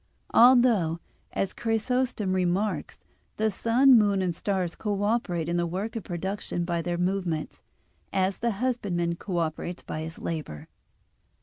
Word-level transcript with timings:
Although 0.33 0.99
as 1.31 1.53
Chrysostom 1.53 2.33
remarks 2.33 3.03
(Hom. 3.03 3.03
vi 3.03 3.03
in 3.03 3.19
Gen.), 3.21 3.33
the 3.45 3.51
sun, 3.51 3.99
moon, 3.99 4.21
and 4.23 4.33
stars 4.35 4.73
cooperate 4.75 5.47
in 5.47 5.57
the 5.57 5.67
work 5.67 5.95
of 5.95 6.03
production 6.03 6.65
by 6.65 6.81
their 6.81 6.97
movements, 6.97 7.61
as 8.11 8.39
the 8.39 8.53
husbandman 8.53 9.15
cooperates 9.17 9.83
by 9.83 10.01
his 10.01 10.17
labor. 10.17 10.69